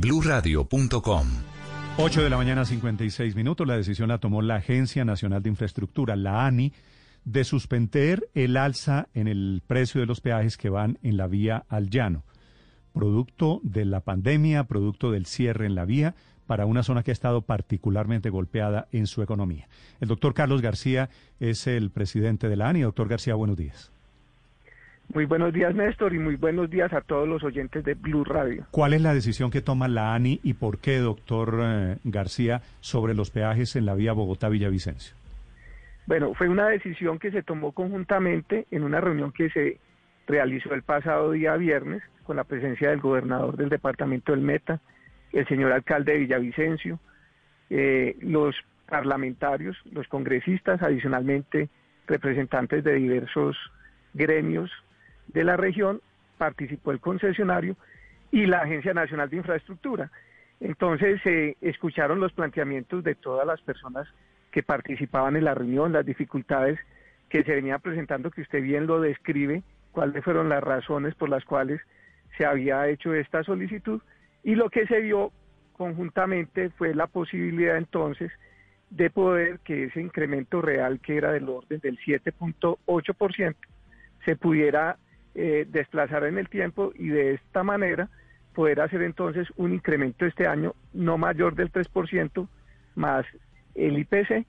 [0.00, 1.26] bluradio.com.
[1.98, 3.66] 8 de la mañana 56 minutos.
[3.66, 6.72] La decisión la tomó la Agencia Nacional de Infraestructura, la ANI,
[7.24, 11.66] de suspender el alza en el precio de los peajes que van en la vía
[11.68, 12.24] al llano,
[12.94, 16.14] producto de la pandemia, producto del cierre en la vía
[16.46, 19.68] para una zona que ha estado particularmente golpeada en su economía.
[20.00, 22.80] El doctor Carlos García es el presidente de la ANI.
[22.80, 23.92] Doctor García, buenos días.
[25.12, 28.64] Muy buenos días, Néstor, y muy buenos días a todos los oyentes de Blue Radio.
[28.70, 33.14] ¿Cuál es la decisión que toma la ANI y por qué, doctor eh, García, sobre
[33.14, 35.16] los peajes en la vía Bogotá-Villavicencio?
[36.06, 39.78] Bueno, fue una decisión que se tomó conjuntamente en una reunión que se
[40.28, 44.80] realizó el pasado día viernes con la presencia del gobernador del departamento del Meta,
[45.32, 47.00] el señor alcalde de Villavicencio,
[47.68, 48.54] eh, los
[48.88, 51.68] parlamentarios, los congresistas, adicionalmente
[52.06, 53.56] representantes de diversos
[54.14, 54.70] gremios
[55.32, 56.00] de la región,
[56.38, 57.76] participó el concesionario
[58.30, 60.10] y la Agencia Nacional de Infraestructura.
[60.60, 64.06] Entonces se escucharon los planteamientos de todas las personas
[64.50, 66.78] que participaban en la reunión, las dificultades
[67.28, 71.44] que se venía presentando, que usted bien lo describe, cuáles fueron las razones por las
[71.44, 71.80] cuales
[72.36, 74.00] se había hecho esta solicitud
[74.42, 75.32] y lo que se vio
[75.72, 78.30] conjuntamente fue la posibilidad entonces
[78.90, 83.54] de poder que ese incremento real que era del orden del 7.8%
[84.24, 84.96] se pudiera
[85.34, 88.08] eh, desplazar en el tiempo y de esta manera
[88.54, 92.48] poder hacer entonces un incremento este año no mayor del 3%
[92.96, 93.24] más
[93.74, 94.46] el IPC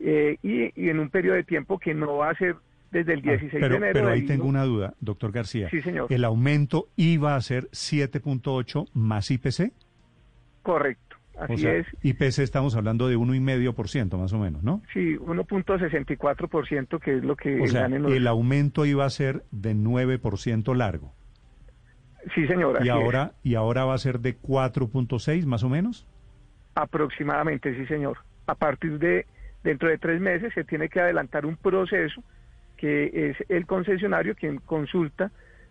[0.00, 2.56] eh, y, en un periodo de tiempo que no va a ser
[2.90, 3.92] desde el 16 ah, de enero.
[3.92, 5.68] Pero ahí tengo una duda, doctor García.
[5.70, 6.06] Sí, señor.
[6.10, 9.72] ¿El aumento iba a ser 7.8 más IPC?
[10.62, 11.03] Correcto.
[11.38, 11.86] Así es.
[12.02, 14.82] IPC estamos hablando de 1,5% más o menos, ¿no?
[14.92, 17.60] Sí, 1.64% que es lo que...
[17.60, 21.12] O sea, el aumento iba a ser de 9% largo.
[22.34, 22.84] Sí, señora.
[22.84, 26.06] ¿Y ahora, ¿Y ahora va a ser de 4.6 más o menos?
[26.74, 28.18] Aproximadamente, sí, señor.
[28.46, 29.26] A partir de,
[29.62, 32.22] dentro de tres meses se tiene que adelantar un proceso
[32.76, 35.30] que es el concesionario quien consulta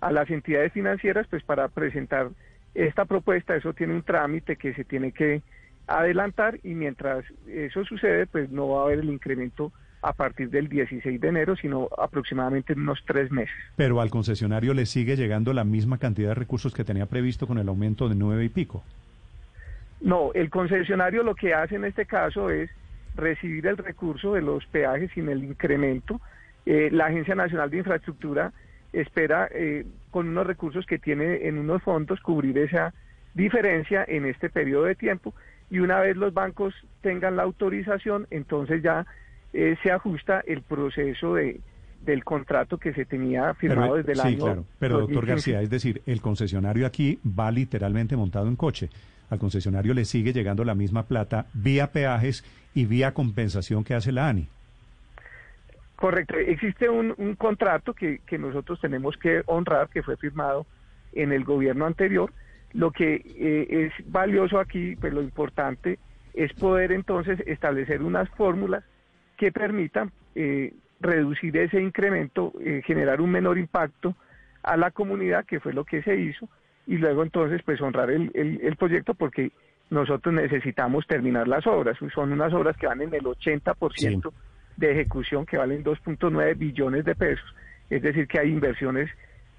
[0.00, 2.30] a las entidades financieras pues para presentar
[2.74, 5.42] esta propuesta, eso tiene un trámite que se tiene que
[5.86, 10.68] adelantar y mientras eso sucede, pues no va a haber el incremento a partir del
[10.68, 13.54] 16 de enero, sino aproximadamente en unos tres meses.
[13.76, 17.58] Pero al concesionario le sigue llegando la misma cantidad de recursos que tenía previsto con
[17.58, 18.84] el aumento de nueve y pico.
[20.02, 22.70] No, el concesionario lo que hace en este caso es
[23.16, 26.20] recibir el recurso de los peajes sin el incremento.
[26.66, 28.52] Eh, la Agencia Nacional de Infraestructura
[28.94, 32.94] espera eh, con unos recursos que tiene en unos fondos cubrir esa
[33.34, 35.34] diferencia en este periodo de tiempo
[35.70, 39.06] y una vez los bancos tengan la autorización, entonces ya
[39.52, 41.60] eh, se ajusta el proceso de,
[42.04, 44.44] del contrato que se tenía firmado desde el sí, año.
[44.44, 44.64] Claro.
[44.78, 48.90] Pero doctor García, es decir, el concesionario aquí va literalmente montado en coche.
[49.30, 52.44] Al concesionario le sigue llegando la misma plata vía peajes
[52.74, 54.48] y vía compensación que hace la ANI.
[55.96, 60.66] Correcto, existe un, contrato que, nosotros tenemos que honrar, que fue firmado
[61.12, 62.32] en el gobierno anterior.
[62.72, 65.98] Lo que eh, es valioso aquí, pues lo importante
[66.34, 68.82] es poder entonces establecer unas fórmulas
[69.36, 74.16] que permitan eh, reducir ese incremento, eh, generar un menor impacto
[74.64, 76.48] a la comunidad, que fue lo que se hizo,
[76.88, 79.52] y luego entonces pues honrar el, el proyecto porque
[79.90, 81.96] nosotros necesitamos terminar las obras.
[82.12, 84.32] Son unas obras que van en el 80%
[84.76, 87.54] de ejecución que valen 2.9 billones de pesos.
[87.90, 89.10] Es decir, que hay inversiones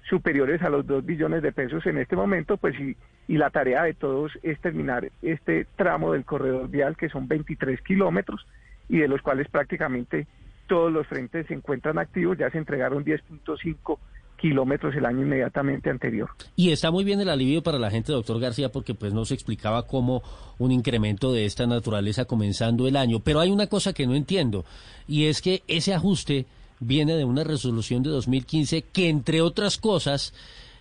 [0.08, 2.96] superiores a los 2 billones de pesos en este momento, pues y,
[3.28, 7.80] y la tarea de todos es terminar este tramo del corredor vial, que son 23
[7.82, 8.46] kilómetros,
[8.88, 10.26] y de los cuales prácticamente
[10.66, 13.98] todos los frentes se encuentran activos, ya se entregaron 10.5
[14.36, 16.30] kilómetros el año inmediatamente anterior.
[16.54, 19.34] Y está muy bien el alivio para la gente, doctor García, porque pues no se
[19.34, 20.22] explicaba cómo
[20.58, 23.20] un incremento de esta naturaleza comenzando el año.
[23.20, 24.64] Pero hay una cosa que no entiendo,
[25.08, 26.46] y es que ese ajuste
[26.80, 30.34] viene de una resolución de 2015 que, entre otras cosas,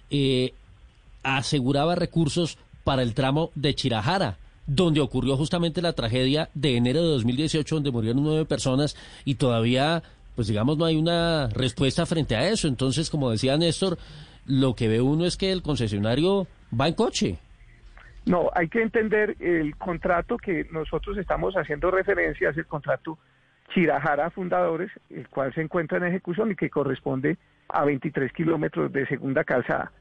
[0.09, 0.53] eh,
[1.23, 4.37] aseguraba recursos para el tramo de Chirajara
[4.67, 10.03] donde ocurrió justamente la tragedia de enero de 2018, donde murieron nueve personas y todavía
[10.35, 12.67] pues digamos no hay una respuesta frente a eso.
[12.67, 13.97] Entonces, como decía Néstor,
[14.45, 16.47] lo que ve uno es que el concesionario
[16.79, 17.39] va en coche.
[18.25, 23.19] No, hay que entender el contrato que nosotros estamos haciendo referencia, es el contrato
[23.73, 27.37] Chirajara Fundadores, el cual se encuentra en ejecución y que corresponde
[27.69, 29.91] a 23 kilómetros de segunda calzada.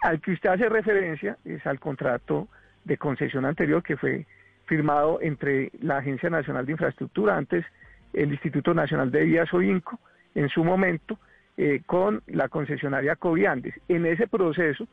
[0.00, 2.48] Al que usted hace referencia es al contrato
[2.84, 4.26] de concesión anterior que fue
[4.66, 7.64] firmado entre la Agencia Nacional de Infraestructura, antes
[8.12, 9.98] el Instituto Nacional de Vías o INCO
[10.34, 11.18] en su momento
[11.56, 13.74] eh, con la concesionaria Coviandes.
[13.88, 14.86] En ese proceso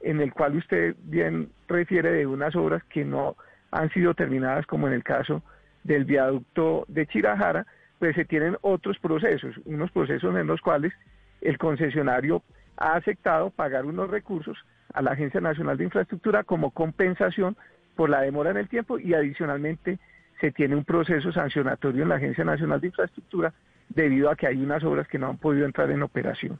[0.00, 3.36] en el cual usted bien refiere de unas obras que no
[3.70, 5.42] han sido terminadas, como en el caso
[5.84, 7.66] del viaducto de Chirajara,
[7.98, 10.92] pues se tienen otros procesos, unos procesos en los cuales
[11.40, 12.42] el concesionario
[12.76, 14.58] ha aceptado pagar unos recursos
[14.92, 17.56] a la Agencia Nacional de Infraestructura como compensación
[17.94, 19.98] por la demora en el tiempo y adicionalmente
[20.40, 23.52] se tiene un proceso sancionatorio en la Agencia Nacional de Infraestructura
[23.88, 26.58] debido a que hay unas obras que no han podido entrar en operación.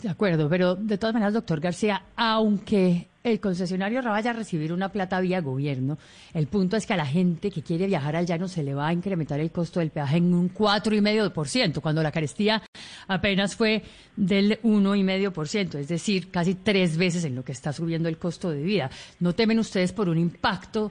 [0.00, 4.88] De acuerdo, pero de todas maneras, doctor García, aunque el concesionario vaya a recibir una
[4.88, 5.98] plata vía gobierno,
[6.32, 8.88] el punto es que a la gente que quiere viajar al llano se le va
[8.88, 12.62] a incrementar el costo del peaje en un 4,5%, cuando la carestía
[13.06, 13.82] apenas fue
[14.16, 18.62] del 1,5%, es decir, casi tres veces en lo que está subiendo el costo de
[18.62, 18.90] vida.
[19.20, 20.90] ¿No temen ustedes por un impacto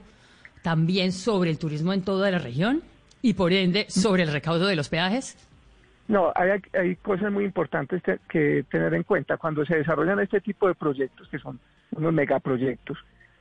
[0.62, 2.82] también sobre el turismo en toda la región
[3.20, 5.36] y por ende sobre el recaudo de los peajes?
[6.08, 10.68] No, hay, hay cosas muy importantes que tener en cuenta cuando se desarrollan este tipo
[10.68, 11.58] de proyectos, que son
[11.92, 12.98] unos megaproyectos,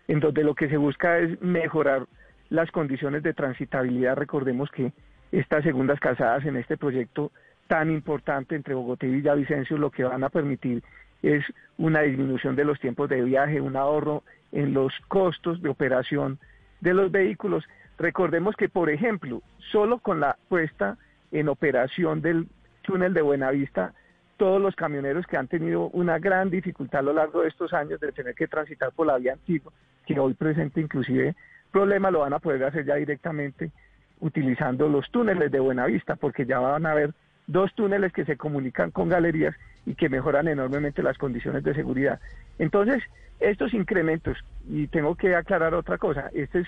[0.08, 2.06] en donde lo que se busca es mejorar
[2.50, 4.16] las condiciones de transitabilidad.
[4.16, 4.92] Recordemos que
[5.32, 7.32] estas segundas calzadas en este proyecto
[7.68, 10.84] tan importante entre Bogotá y Villavicencio lo que van a permitir
[11.24, 11.44] es
[11.78, 16.40] una disminución de los tiempos de viaje, un ahorro en los costos de operación
[16.82, 17.64] de los vehículos.
[17.98, 19.42] Recordemos que, por ejemplo,
[19.72, 20.98] solo con la puesta
[21.32, 22.48] en operación del
[22.82, 23.94] túnel de Buenavista,
[24.38, 28.00] todos los camioneros que han tenido una gran dificultad a lo largo de estos años
[28.00, 29.72] de tener que transitar por la vía antigua,
[30.06, 31.36] que hoy presenta inclusive
[31.72, 33.72] problemas, lo van a poder hacer ya directamente
[34.20, 37.14] utilizando los túneles de Buenavista, porque ya van a haber
[37.48, 39.56] dos túneles que se comunican con galerías
[39.86, 42.20] y que mejoran enormemente las condiciones de seguridad.
[42.60, 43.04] Entonces,
[43.40, 44.38] estos incrementos,
[44.70, 46.68] y tengo que aclarar otra cosa, este es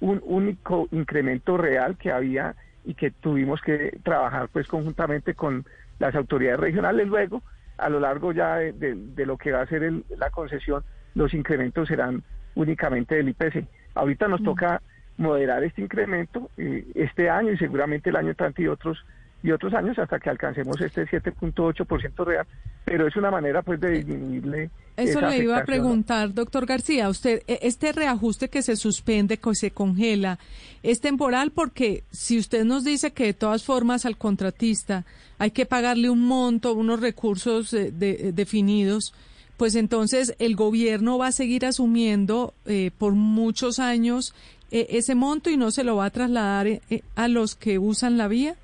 [0.00, 2.54] un único incremento real que había
[2.84, 5.64] y que tuvimos que trabajar pues conjuntamente con
[5.98, 7.06] las autoridades regionales.
[7.06, 7.42] Luego,
[7.78, 10.84] a lo largo ya de, lo que va a ser la concesión,
[11.14, 12.22] los incrementos serán
[12.54, 13.66] únicamente del IPC.
[13.94, 14.82] Ahorita nos toca
[15.16, 19.04] moderar este incremento eh, este año y seguramente el año entrante y otros
[19.44, 22.46] y otros años hasta que alcancemos este 7.8% real,
[22.86, 24.70] pero es una manera pues de disminuirle.
[24.96, 29.54] Eso le iba a preguntar, doctor García, usted, e, este reajuste que se suspende, que
[29.54, 30.38] se congela,
[30.82, 35.04] es temporal porque si usted nos dice que de todas formas al contratista
[35.36, 39.12] hay que pagarle un monto, unos recursos eh, definidos,
[39.58, 44.34] pues entonces el gobierno va a seguir asumiendo eh, por muchos años
[44.70, 46.66] eh, ese monto y no se lo va a trasladar
[47.14, 48.56] a los que usan la vía.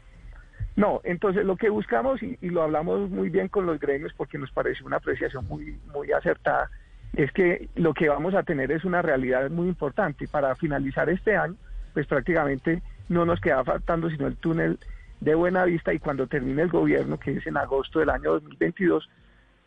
[0.81, 4.51] No, entonces lo que buscamos, y, lo hablamos muy bien con los gremios porque nos
[4.51, 6.71] parece una apreciación muy, muy acertada,
[7.13, 10.27] es que lo que vamos a tener es una realidad muy importante.
[10.27, 11.57] Para finalizar este año,
[11.93, 12.81] pues prácticamente
[13.11, 14.79] no nos queda faltando sino el túnel
[15.21, 19.07] de Buenavista y cuando termine el gobierno, que es en agosto del año 2022,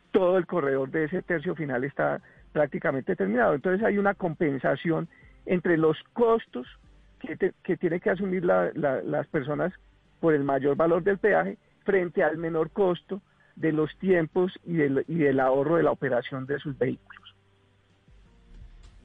[0.09, 2.21] todo el corredor de ese tercio final está
[2.53, 3.53] prácticamente terminado.
[3.53, 5.07] Entonces hay una compensación
[5.45, 6.65] entre los costos
[7.19, 9.73] que, que tienen que asumir las personas
[10.23, 13.21] por el mayor valor del peaje frente al menor costo
[13.57, 17.35] de los tiempos y del, y del ahorro de la operación de sus vehículos.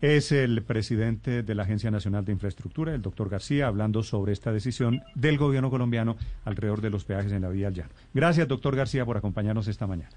[0.00, 4.52] Es el presidente de la Agencia Nacional de Infraestructura, el doctor García, hablando sobre esta
[4.52, 7.90] decisión del gobierno colombiano alrededor de los peajes en la vía al llano.
[8.14, 10.14] Gracias, doctor García, por acompañarnos esta mañana.